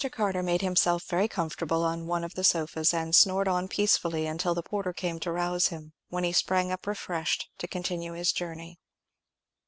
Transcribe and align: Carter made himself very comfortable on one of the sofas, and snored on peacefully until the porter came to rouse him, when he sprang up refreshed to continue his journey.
Carter 0.11 0.41
made 0.41 0.63
himself 0.63 1.03
very 1.03 1.27
comfortable 1.27 1.83
on 1.83 2.07
one 2.07 2.23
of 2.23 2.33
the 2.33 2.43
sofas, 2.43 2.91
and 2.91 3.15
snored 3.15 3.47
on 3.47 3.67
peacefully 3.67 4.25
until 4.25 4.55
the 4.55 4.63
porter 4.63 4.93
came 4.93 5.19
to 5.19 5.31
rouse 5.31 5.67
him, 5.67 5.93
when 6.09 6.23
he 6.23 6.31
sprang 6.33 6.71
up 6.71 6.87
refreshed 6.87 7.51
to 7.59 7.67
continue 7.67 8.13
his 8.13 8.31
journey. 8.31 8.79